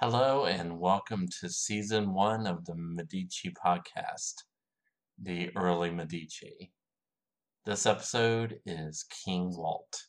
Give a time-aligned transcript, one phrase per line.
[0.00, 4.34] Hello and welcome to season one of the Medici podcast,
[5.20, 6.70] the early Medici.
[7.66, 10.04] This episode is King Walt.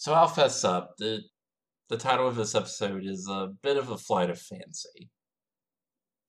[0.00, 0.94] So I'll fess up.
[0.96, 1.24] The,
[1.90, 5.10] the title of this episode is a bit of a flight of fancy.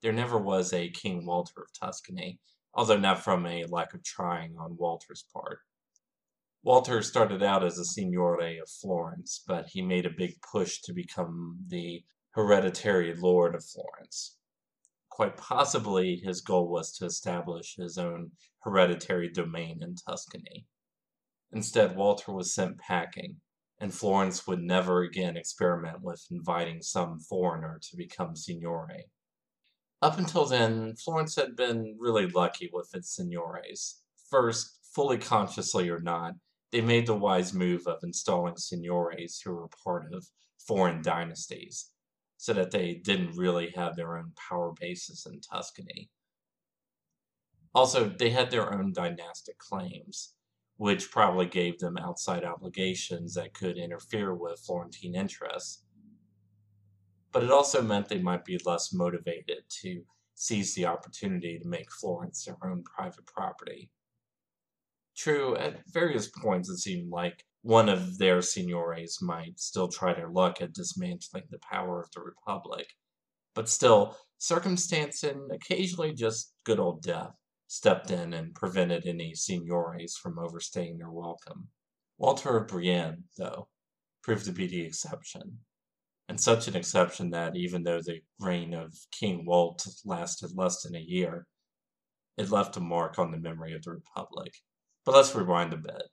[0.01, 2.41] There never was a King Walter of Tuscany,
[2.73, 5.59] although not from a lack of trying on Walter's part.
[6.63, 10.91] Walter started out as a signore of Florence, but he made a big push to
[10.91, 14.35] become the hereditary lord of Florence.
[15.09, 18.31] Quite possibly, his goal was to establish his own
[18.63, 20.65] hereditary domain in Tuscany.
[21.53, 23.37] Instead, Walter was sent packing,
[23.81, 29.05] and Florence would never again experiment with inviting some foreigner to become signore.
[30.03, 34.01] Up until then, Florence had been really lucky with its signores.
[34.29, 36.35] First, fully consciously or not,
[36.71, 40.27] they made the wise move of installing signores who were part of
[40.59, 41.89] foreign dynasties,
[42.37, 46.09] so that they didn't really have their own power bases in Tuscany.
[47.73, 50.33] Also, they had their own dynastic claims
[50.81, 55.83] which probably gave them outside obligations that could interfere with Florentine interests.
[57.31, 60.01] But it also meant they might be less motivated to
[60.33, 63.91] seize the opportunity to make Florence their own private property.
[65.15, 70.31] True, at various points it seemed like one of their signores might still try their
[70.31, 72.87] luck at dismantling the power of the Republic,
[73.53, 77.35] but still, circumstance and occasionally just good old death
[77.71, 81.69] stepped in and prevented any signores from overstaying their welcome.
[82.17, 83.69] Walter of Brienne, though,
[84.21, 85.57] proved to be the exception,
[86.27, 90.97] and such an exception that even though the reign of King Walt lasted less than
[90.97, 91.47] a year,
[92.37, 94.53] it left a mark on the memory of the Republic.
[95.05, 96.03] But let's rewind a bit.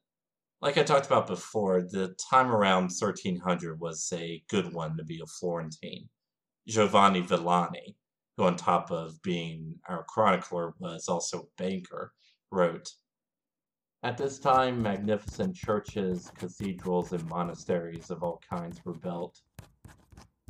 [0.61, 5.21] Like I talked about before, the time around 1300 was a good one to be
[5.21, 6.09] a Florentine.
[6.69, 7.97] Giovanni Villani,
[8.39, 12.13] who, on top of being our chronicler, was also a banker,
[12.53, 12.89] wrote
[14.05, 19.37] At this time, magnificent churches, cathedrals, and monasteries of all kinds were built.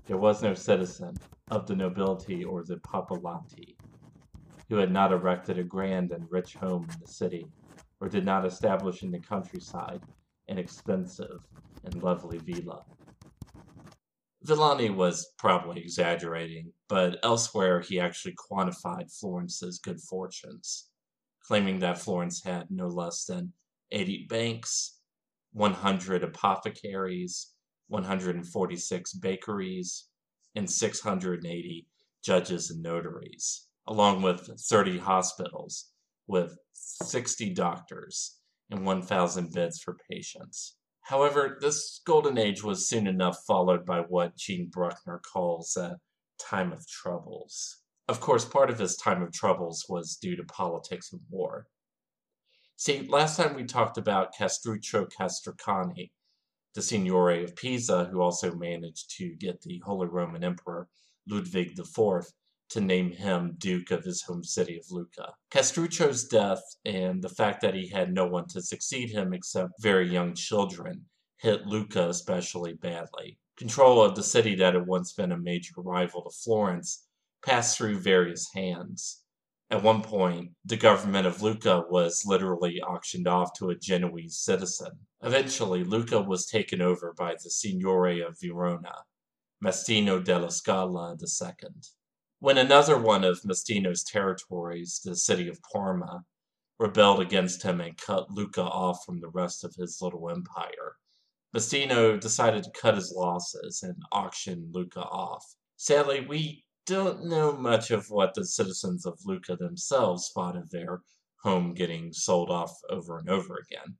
[0.06, 1.18] There was no citizen
[1.50, 3.78] of the nobility or the popolani
[4.68, 7.50] who had not erected a grand and rich home in the city,
[8.02, 10.00] or did not establish in the countryside
[10.48, 11.40] an expensive
[11.84, 12.82] and lovely villa.
[14.42, 20.88] Villani was probably exaggerating, but elsewhere he actually quantified Florence's good fortunes,
[21.42, 23.52] claiming that Florence had no less than
[23.90, 25.00] 80 banks,
[25.52, 27.52] 100 apothecaries,
[27.88, 30.08] 146 bakeries,
[30.54, 31.86] and 680
[32.22, 35.90] judges and notaries, along with 30 hospitals
[36.26, 38.38] with 60 doctors
[38.70, 40.77] and 1,000 beds for patients.
[41.08, 45.98] However, this golden age was soon enough followed by what Gene Brucker calls a
[46.38, 47.78] time of troubles.
[48.08, 51.66] Of course, part of his time of troubles was due to politics and war.
[52.76, 56.10] See, last time we talked about Castruccio Castracani,
[56.74, 60.88] the Signore of Pisa, who also managed to get the Holy Roman Emperor
[61.26, 62.26] Ludwig IV
[62.70, 65.32] to name him Duke of his home city of Lucca.
[65.50, 70.08] Castruccio's death and the fact that he had no one to succeed him except very
[70.08, 71.04] young children
[71.38, 73.38] hit Lucca especially badly.
[73.56, 77.06] Control of the city that had once been a major rival to Florence
[77.44, 79.22] passed through various hands.
[79.70, 84.92] At one point, the government of Lucca was literally auctioned off to a Genoese citizen.
[85.22, 88.94] Eventually, Lucca was taken over by the Signore of Verona,
[89.62, 91.68] Mastino della Scala II.
[92.40, 96.24] When another one of Mastino's territories, the city of Parma,
[96.78, 100.96] rebelled against him and cut Lucca off from the rest of his little empire,
[101.52, 105.44] Mastino decided to cut his losses and auction Lucca off.
[105.76, 111.02] Sadly, we don't know much of what the citizens of Lucca themselves thought of their
[111.42, 113.98] home getting sold off over and over again.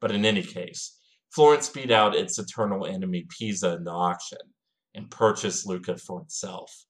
[0.00, 0.98] But in any case,
[1.30, 4.52] Florence beat out its eternal enemy Pisa in the auction
[4.94, 6.84] and purchased Lucca for itself.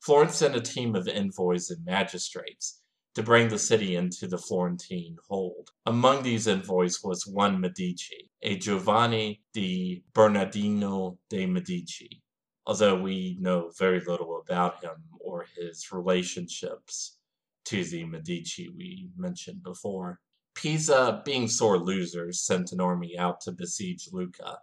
[0.00, 2.80] Florence sent a team of envoys and magistrates
[3.14, 5.68] to bring the city into the Florentine hold.
[5.84, 12.22] Among these envoys was one Medici, a Giovanni di Bernardino de' Medici,
[12.66, 17.18] although we know very little about him or his relationships
[17.66, 20.20] to the Medici we mentioned before.
[20.54, 24.58] Pisa, being sore losers, sent an army out to besiege Lucca.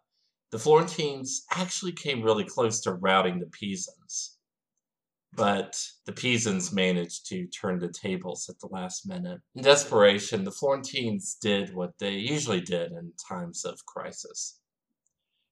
[0.51, 4.36] The Florentines actually came really close to routing the Pisans,
[5.33, 9.41] but the Pisans managed to turn the tables at the last minute.
[9.55, 14.59] In desperation, the Florentines did what they usually did in times of crisis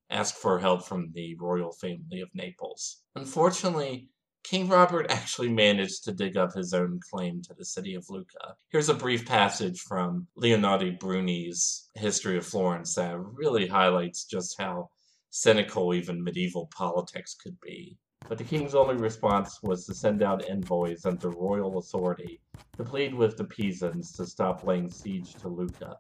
[0.10, 3.02] ask for help from the royal family of Naples.
[3.16, 4.10] Unfortunately,
[4.44, 8.56] King Robert actually managed to dig up his own claim to the city of Lucca.
[8.70, 14.90] Here's a brief passage from Leonardo Bruni's History of Florence that really highlights just how
[15.32, 17.98] cynical even medieval politics could be.
[18.28, 22.42] But the king's only response was to send out envoys under royal authority
[22.78, 25.96] to plead with the Pisans to stop laying siege to Lucca,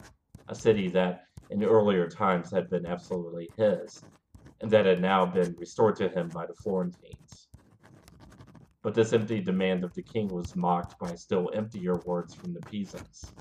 [0.47, 4.03] a city that in earlier times had been absolutely his,
[4.59, 7.47] and that had now been restored to him by the Florentines.
[8.81, 12.61] But this empty demand of the king was mocked by still emptier words from the
[12.63, 13.33] Pisans.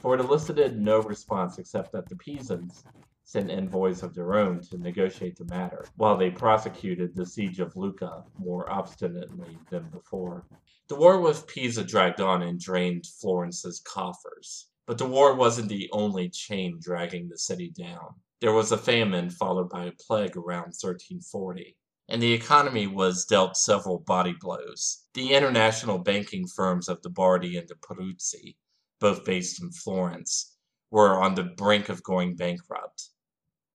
[0.00, 2.84] For it elicited no response except that the Pisans
[3.24, 7.76] sent envoys of their own to negotiate the matter, while they prosecuted the siege of
[7.76, 10.46] Lucca more obstinately than before.
[10.88, 14.68] The war with Pisa dragged on and drained Florence's coffers.
[14.86, 18.14] But the war wasn't the only chain dragging the city down.
[18.40, 21.76] There was a famine followed by a plague around 1340
[22.08, 25.06] and the economy was dealt several body blows.
[25.14, 28.56] The international banking firms of the Bardi and the Peruzzi,
[29.00, 30.54] both based in Florence,
[30.90, 33.10] were on the brink of going bankrupt.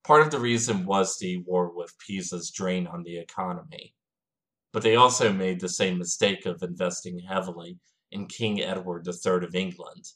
[0.03, 3.93] Part of the reason was the war with Pisa's drain on the economy,
[4.71, 7.79] but they also made the same mistake of investing heavily
[8.11, 10.13] in King Edward III of England,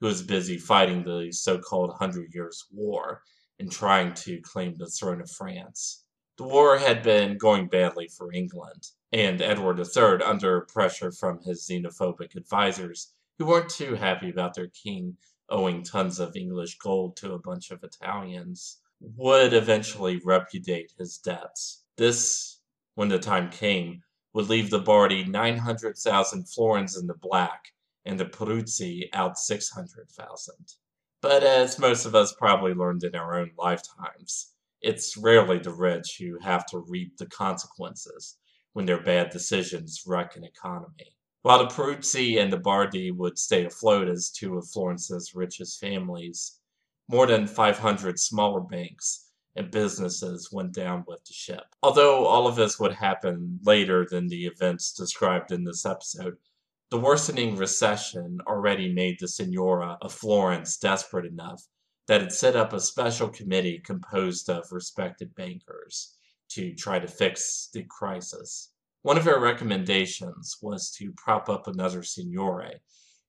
[0.00, 3.22] who was busy fighting the so called Hundred Years' War
[3.58, 6.04] and trying to claim the throne of France.
[6.36, 11.66] The war had been going badly for England, and Edward III, under pressure from his
[11.66, 15.16] xenophobic advisers, who weren't too happy about their king
[15.48, 21.84] owing tons of English gold to a bunch of Italians, would eventually repudiate his debts.
[21.96, 22.60] This,
[22.94, 24.02] when the time came,
[24.32, 27.72] would leave the Bardi 900,000 florins in the black
[28.04, 30.54] and the Peruzzi out 600,000.
[31.22, 36.18] But as most of us probably learned in our own lifetimes, it's rarely the rich
[36.20, 38.36] who have to reap the consequences
[38.74, 41.16] when their bad decisions wreck an economy.
[41.42, 46.60] While the Peruzzi and the Bardi would stay afloat as two of Florence's richest families,
[47.08, 51.64] more than 500 smaller banks and businesses went down with the ship.
[51.82, 56.36] Although all of this would happen later than the events described in this episode,
[56.90, 61.62] the worsening recession already made the Signoria of Florence desperate enough
[62.06, 66.16] that it set up a special committee composed of respected bankers
[66.50, 68.70] to try to fix the crisis.
[69.02, 72.62] One of her recommendations was to prop up another signore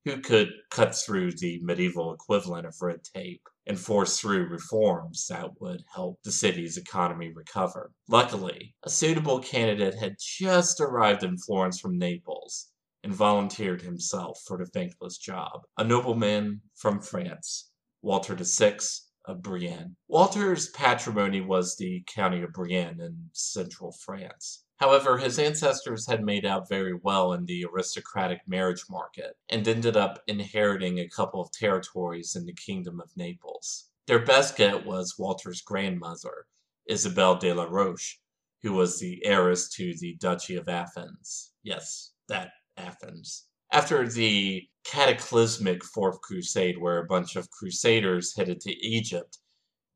[0.05, 5.49] who could cut through the medieval equivalent of red tape and force through reforms that
[5.59, 7.91] would help the city's economy recover.
[8.07, 12.71] Luckily, a suitable candidate had just arrived in Florence from Naples
[13.03, 15.61] and volunteered himself for the thankless job.
[15.77, 17.69] A nobleman from France
[18.01, 18.77] Walter VI
[19.25, 19.95] of Brienne.
[20.07, 24.63] Walter's patrimony was the county of Brienne in central France.
[24.79, 29.97] However, his ancestors had made out very well in the aristocratic marriage market and ended
[29.97, 33.89] up inheriting a couple of territories in the Kingdom of Naples.
[34.05, 36.45] Their best get was Walter's grandmother,
[36.87, 38.19] Isabel de la Roche,
[38.61, 41.51] who was the heiress to the Duchy of Athens.
[41.63, 43.47] Yes, that Athens.
[43.71, 49.39] After the cataclysmic Fourth Crusade, where a bunch of crusaders headed to Egypt,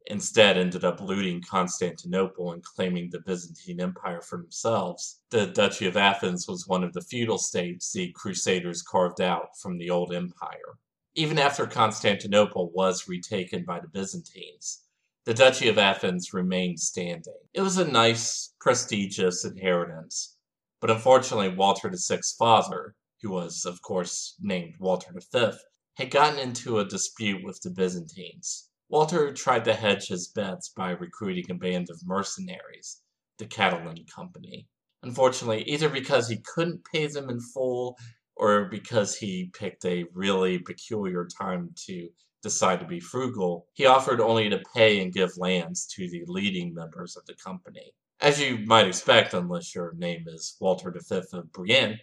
[0.08, 5.22] instead ended up looting Constantinople and claiming the Byzantine Empire for themselves.
[5.30, 9.78] The Duchy of Athens was one of the feudal states the Crusaders carved out from
[9.78, 10.78] the old empire.
[11.14, 14.82] Even after Constantinople was retaken by the Byzantines,
[15.26, 17.38] the Duchy of Athens remained standing.
[17.54, 20.38] It was a nice, prestigious inheritance,
[20.80, 25.52] but unfortunately, Walter VI's father, who was, of course, named Walter V,
[25.96, 28.71] had gotten into a dispute with the Byzantines.
[28.92, 33.02] Walter tried to hedge his bets by recruiting a band of mercenaries,
[33.38, 34.68] the Catalan Company.
[35.02, 37.98] Unfortunately, either because he couldn't pay them in full
[38.36, 42.10] or because he picked a really peculiar time to
[42.44, 46.74] decide to be frugal, he offered only to pay and give lands to the leading
[46.74, 47.94] members of the company.
[48.20, 51.98] As you might expect, unless your name is Walter V of Brienne,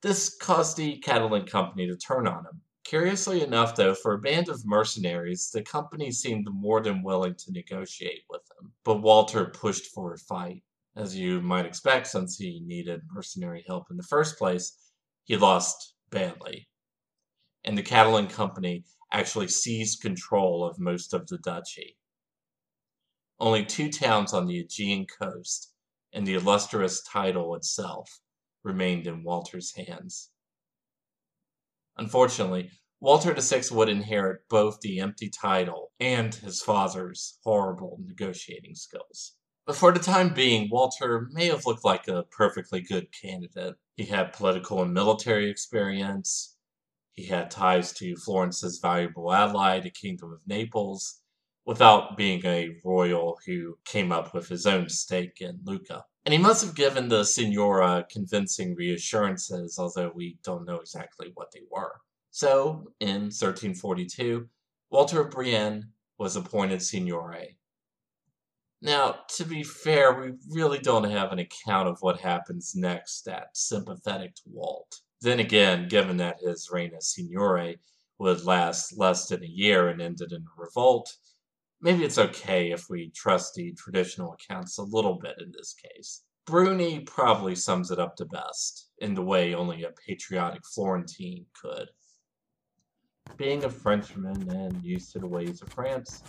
[0.00, 2.62] This caused the Catalan company to turn on him.
[2.88, 7.52] Curiously enough, though, for a band of mercenaries, the company seemed more than willing to
[7.52, 8.72] negotiate with him.
[8.82, 10.62] But Walter pushed for a fight.
[10.96, 14.74] As you might expect, since he needed mercenary help in the first place,
[15.24, 16.70] he lost badly.
[17.62, 21.98] And the Catalan company actually seized control of most of the duchy.
[23.38, 25.74] Only two towns on the Aegean coast
[26.14, 28.08] and the illustrious title itself
[28.62, 30.30] remained in Walter's hands.
[31.98, 39.34] Unfortunately, Walter VI would inherit both the empty title and his father's horrible negotiating skills.
[39.66, 43.74] But for the time being, Walter may have looked like a perfectly good candidate.
[43.96, 46.56] He had political and military experience.
[47.12, 51.20] He had ties to Florence's valuable ally, the Kingdom of Naples,
[51.66, 56.04] without being a royal who came up with his own stake in Lucca.
[56.28, 61.50] And he must have given the Signoria convincing reassurances, although we don't know exactly what
[61.52, 62.02] they were.
[62.32, 64.46] So, in 1342,
[64.90, 67.56] Walter Brienne was appointed Signore.
[68.82, 73.56] Now, to be fair, we really don't have an account of what happens next that
[73.56, 75.00] sympathetic to Walt.
[75.22, 77.76] Then again, given that his reign as Signore
[78.18, 81.10] would last less than a year and ended in a revolt,
[81.80, 86.22] maybe it's okay if we trust the traditional accounts a little bit in this case.
[86.46, 91.88] Bruni probably sums it up the best, in the way only a patriotic Florentine could.
[93.36, 96.22] Being a Frenchman and used to the ways of France,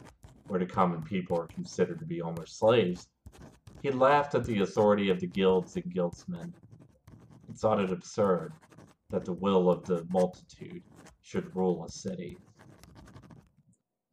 [0.47, 3.07] where the common people are considered to be almost slaves,
[3.81, 6.53] he laughed at the authority of the guilds and guildsmen,
[7.47, 8.51] and thought it absurd
[9.09, 10.83] that the will of the multitude
[11.21, 12.37] should rule a city.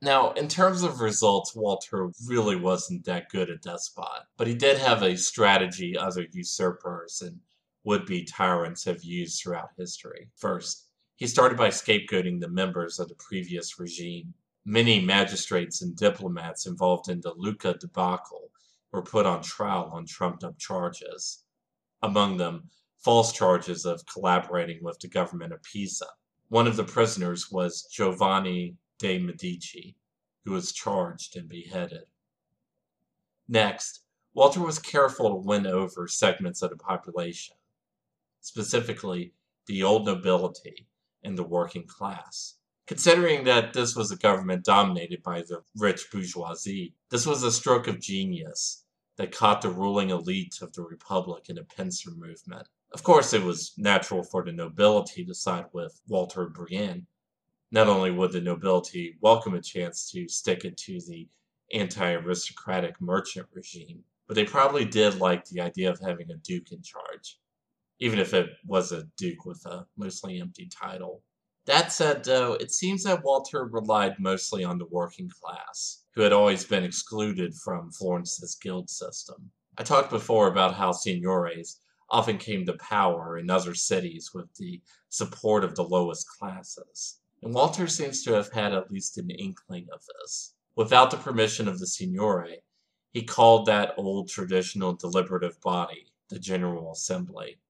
[0.03, 4.79] Now, in terms of results, Walter really wasn't that good a despot, but he did
[4.79, 7.41] have a strategy other usurpers and
[7.85, 10.29] would-be tyrants have used throughout history.
[10.37, 14.35] First, he started by scapegoating the members of the previous regime.
[14.67, 18.51] Many magistrates and diplomats involved in the Lucca debacle
[18.93, 21.45] were put on trial on trumped-up charges.
[22.03, 26.07] Among them, false charges of collaborating with the government of Pisa.
[26.49, 29.97] One of the prisoners was Giovanni de' Medici,
[30.45, 32.05] who was charged and beheaded.
[33.49, 34.01] Next,
[34.35, 37.57] Walter was careful to win over segments of the population,
[38.41, 39.33] specifically
[39.67, 40.89] the old nobility
[41.23, 42.55] and the working class.
[42.87, 47.89] Considering that this was a government dominated by the rich bourgeoisie, this was a stroke
[47.89, 48.85] of genius
[49.17, 52.69] that caught the ruling elite of the Republic in a pincer movement.
[52.93, 57.07] Of course, it was natural for the nobility to side with Walter Brienne,
[57.73, 61.29] not only would the nobility welcome a chance to stick it to the
[61.73, 66.81] anti-aristocratic merchant regime, but they probably did like the idea of having a duke in
[66.81, 67.41] charge,
[67.99, 71.23] even if it was a duke with a mostly empty title.
[71.65, 76.33] That said, though, it seems that Walter relied mostly on the working class, who had
[76.33, 79.51] always been excluded from Florence's guild system.
[79.77, 84.81] I talked before about how signores often came to power in other cities with the
[85.09, 89.87] support of the lowest classes and Walter seems to have had at least an inkling
[89.93, 90.57] of this.
[90.75, 92.57] Without the permission of the Signore,
[93.13, 97.61] he called that old traditional deliberative body the General Assembly.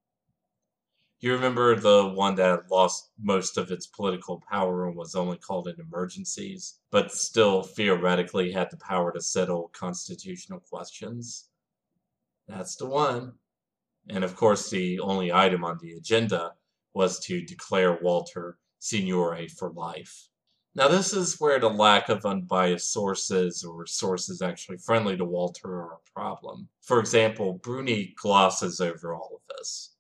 [1.21, 5.69] You remember the one that lost most of its political power and was only called
[5.69, 11.51] in emergencies, but still theoretically had the power to settle constitutional questions?
[12.49, 13.35] That's the one.
[14.09, 16.55] And of course, the only item on the agenda
[16.95, 20.29] was to declare Walter Signore for life.
[20.77, 25.69] Now, this is where the lack of unbiased sources or sources actually friendly to Walter
[25.69, 26.69] are a problem.
[26.83, 29.95] For example, Bruni glosses over all of this.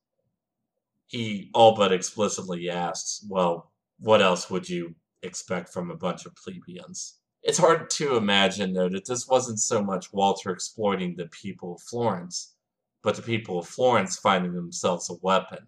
[1.06, 6.36] He all but explicitly asks, well, what else would you expect from a bunch of
[6.36, 7.20] plebeians?
[7.42, 11.82] It's hard to imagine, though, that this wasn't so much Walter exploiting the people of
[11.82, 12.54] Florence,
[13.02, 15.66] but the people of Florence finding themselves a weapon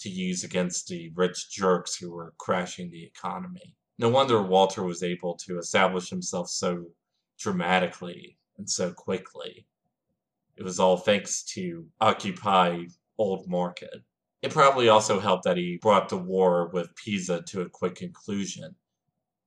[0.00, 3.74] to use against the rich jerks who were crashing the economy.
[3.98, 6.86] No wonder Walter was able to establish himself so
[7.38, 9.66] dramatically and so quickly.
[10.56, 12.84] It was all thanks to Occupy
[13.18, 14.02] Old Market.
[14.42, 18.74] It probably also helped that he brought the war with Pisa to a quick conclusion,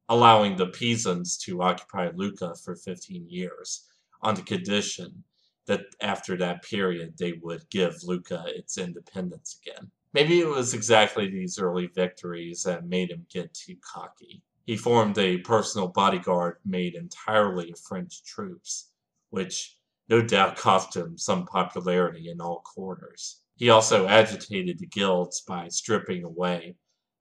[0.07, 3.88] allowing the Pisans to occupy Lucca for 15 years
[4.22, 5.24] on the condition
[5.65, 9.89] that after that period they would give Lucca its independence again.
[10.13, 14.43] Maybe it was exactly these early victories that made him get too cocky.
[14.65, 18.91] He formed a personal bodyguard made entirely of French troops,
[19.32, 19.77] which
[20.10, 23.41] no doubt cost him some popularity in all quarters.
[23.55, 26.75] He also agitated the guilds by stripping away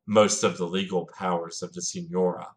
[0.07, 2.49] most of the legal powers of the Signoria,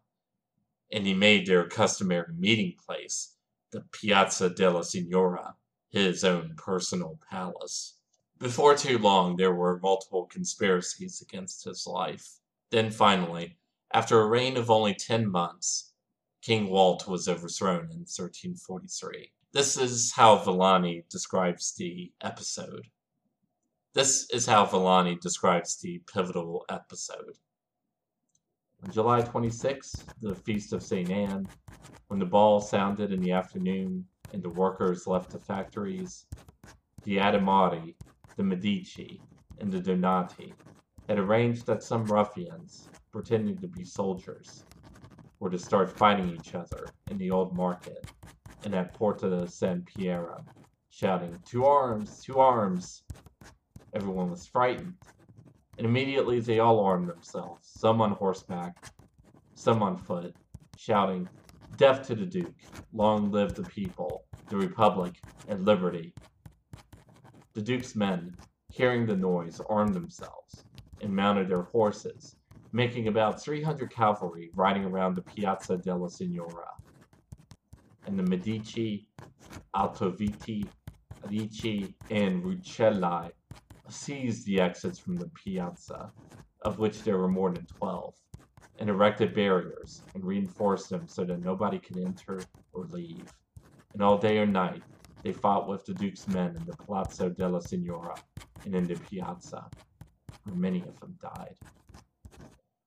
[0.92, 3.36] and he made their customary meeting place,
[3.70, 5.54] the Piazza della Signoria,
[5.90, 7.95] his own personal palace.
[8.38, 12.38] Before too long, there were multiple conspiracies against his life.
[12.70, 13.56] Then finally,
[13.94, 15.94] after a reign of only ten months,
[16.42, 19.32] King Walt was overthrown in 1343.
[19.52, 22.88] This is how Villani describes the episode.
[23.94, 27.38] This is how Villani describes the pivotal episode.
[28.84, 31.10] On July 26, the feast of St.
[31.10, 31.48] Anne,
[32.08, 36.26] when the ball sounded in the afternoon and the workers left the factories,
[37.04, 37.94] the Adimari,
[38.36, 39.22] the Medici,
[39.58, 40.58] and the Donati
[41.08, 44.66] had arranged that some ruffians, pretending to be soldiers,
[45.40, 48.06] were to start fighting each other in the old market
[48.64, 50.44] and at Porta San Piero,
[50.90, 52.20] shouting, To arms!
[52.24, 53.04] To arms!
[53.94, 54.96] Everyone was frightened,
[55.78, 58.74] and immediately they all armed themselves, some on horseback,
[59.54, 60.34] some on foot,
[60.74, 61.30] shouting,
[61.74, 62.56] Death to the Duke!
[62.92, 65.14] Long live the people, the Republic,
[65.46, 66.14] and liberty!
[67.56, 68.36] The Duke's men,
[68.68, 70.66] hearing the noise, armed themselves
[71.00, 72.36] and mounted their horses,
[72.70, 76.68] making about 300 cavalry riding around the Piazza della Signoria.
[78.04, 79.08] And the Medici,
[79.74, 80.74] Altoviti,
[81.24, 83.30] Ricci, and Rucellai
[83.88, 86.12] seized the exits from the piazza,
[86.60, 88.12] of which there were more than twelve,
[88.78, 93.30] and erected barriers and reinforced them so that nobody could enter or leave.
[93.94, 94.82] And all day or night
[95.26, 98.20] they fought with the Duke's men in the Palazzo della Signoria
[98.64, 99.72] and in the piazza,
[100.44, 101.56] where many of them died.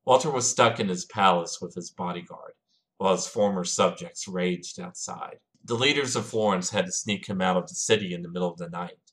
[0.05, 2.53] Walter was stuck in his palace with his bodyguard,
[2.97, 5.39] while his former subjects raged outside.
[5.65, 8.49] The leaders of Florence had to sneak him out of the city in the middle
[8.49, 9.11] of the night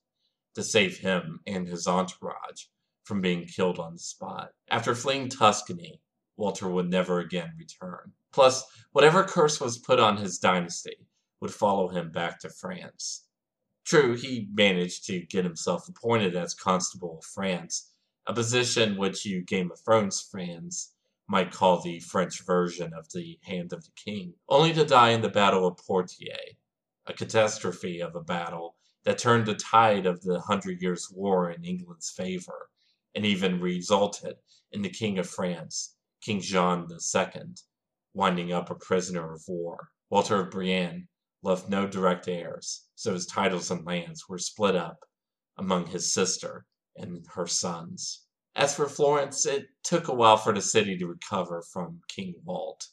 [0.54, 2.66] to save him and his entourage
[3.02, 4.50] from being killed on the spot.
[4.70, 6.00] After fleeing Tuscany,
[6.36, 8.12] Walter would never again return.
[8.32, 11.08] Plus, whatever curse was put on his dynasty
[11.40, 13.26] would follow him back to France.
[13.84, 17.92] True, he managed to get himself appointed as Constable of France,
[18.26, 20.94] a position which you Game of Thrones fans
[21.28, 25.22] might call the French version of the Hand of the King, only to die in
[25.22, 26.56] the Battle of Poitiers,
[27.06, 31.64] a catastrophe of a battle that turned the tide of the Hundred Years' War in
[31.64, 32.70] England's favor,
[33.14, 34.36] and even resulted
[34.72, 37.42] in the King of France, King John II,
[38.14, 39.90] winding up a prisoner of war.
[40.10, 41.08] Walter of Brienne
[41.46, 44.98] left no direct heirs, so his titles and lands were split up
[45.56, 48.24] among his sister and her sons.
[48.56, 52.88] As for Florence, it took a while for the city to recover from King Walt.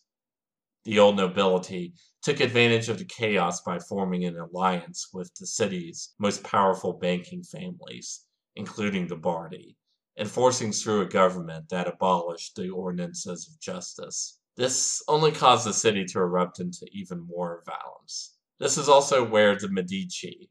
[0.84, 6.13] The old nobility took advantage of the chaos by forming an alliance with the city's
[6.20, 9.78] most powerful banking families, including the Bardi,
[10.16, 14.39] and forcing through a government that abolished the ordinances of justice.
[14.56, 18.33] This only caused the city to erupt into even more violence.
[18.60, 20.50] This is also where the Medici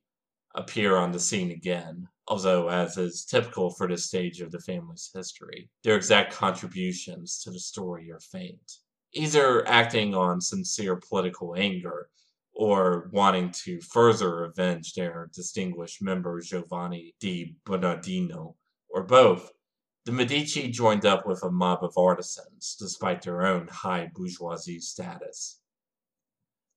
[0.54, 5.10] appear on the scene again, although, as is typical for this stage of the family's
[5.14, 8.78] history, their exact contributions to the story are faint
[9.12, 12.08] either acting on sincere political anger
[12.54, 18.56] or wanting to further avenge their distinguished member Giovanni di Bernardino,
[18.90, 19.50] or both.
[20.04, 25.60] The Medici joined up with a mob of artisans, despite their own high bourgeoisie status.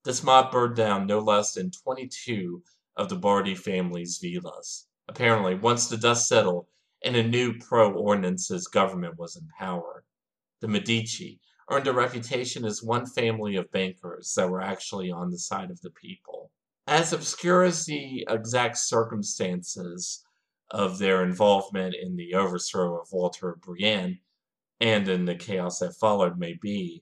[0.06, 2.62] This mob burned down no less than 22
[2.96, 4.86] of the Bardi family's villas.
[5.08, 6.68] Apparently, once the dust settled
[7.02, 10.06] and a new pro ordinances government was in power,
[10.60, 11.40] the Medici,
[11.72, 15.82] earned a reputation as one family of bankers that were actually on the side of
[15.82, 16.52] the people.
[16.86, 20.24] As obscure as the exact circumstances
[20.70, 24.20] of their involvement in the overthrow of Walter Brienne
[24.80, 27.02] and in the chaos that followed may be,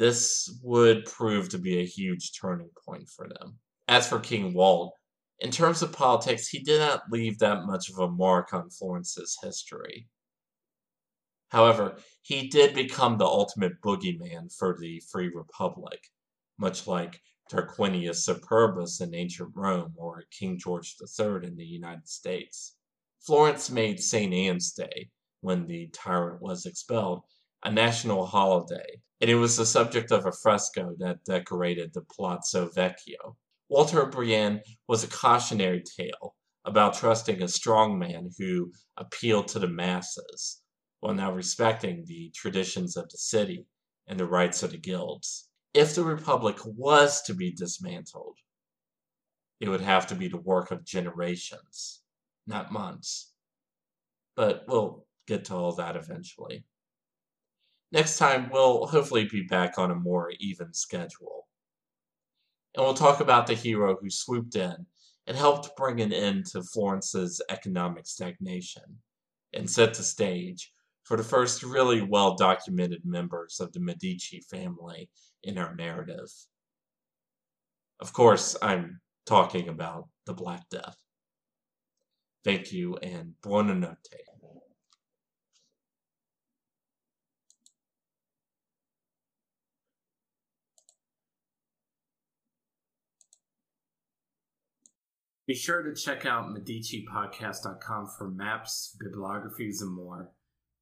[0.00, 3.58] this would prove to be a huge turning point for them.
[3.86, 4.94] As for King Walt,
[5.40, 9.36] in terms of politics, he did not leave that much of a mark on Florence's
[9.42, 10.08] history.
[11.50, 16.00] However, he did become the ultimate boogeyman for the Free Republic,
[16.58, 17.20] much like
[17.52, 22.76] Tarquinius Superbus in ancient Rome or King George III in the United States.
[23.20, 24.32] Florence made St.
[24.32, 25.10] Anne's Day,
[25.42, 27.20] when the tyrant was expelled,
[27.62, 32.68] a national holiday, and it was the subject of a fresco that decorated the Palazzo
[32.68, 33.36] Vecchio.
[33.68, 39.68] Walter Brienne was a cautionary tale about trusting a strong man who appealed to the
[39.68, 40.62] masses
[41.00, 43.66] while now respecting the traditions of the city
[44.06, 45.48] and the rights of the guilds.
[45.72, 48.36] If the Republic was to be dismantled,
[49.60, 52.02] it would have to be the work of generations,
[52.46, 53.32] not months.
[54.36, 56.64] but we'll get to all that eventually.
[57.92, 61.48] Next time, we'll hopefully be back on a more even schedule.
[62.74, 64.86] And we'll talk about the hero who swooped in
[65.26, 68.98] and helped bring an end to Florence's economic stagnation
[69.52, 70.72] and set the stage
[71.02, 75.10] for the first really well documented members of the Medici family
[75.42, 76.30] in our narrative.
[77.98, 80.96] Of course, I'm talking about the Black Death.
[82.44, 84.29] Thank you and buonanotte.
[95.50, 100.30] Be sure to check out MediciPodcast.com for maps, bibliographies, and more.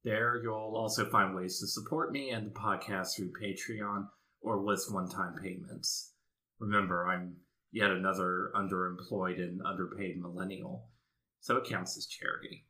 [0.03, 4.05] There, you'll also find ways to support me and the podcast through Patreon
[4.41, 6.13] or with one time payments.
[6.59, 7.37] Remember, I'm
[7.71, 10.91] yet another underemployed and underpaid millennial,
[11.39, 12.67] so it counts as charity.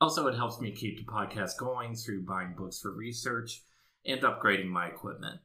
[0.00, 3.60] Also, it helps me keep the podcast going through buying books for research
[4.06, 5.38] and upgrading my equipment.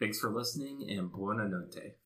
[0.00, 1.98] Thanks for listening, and buona notte.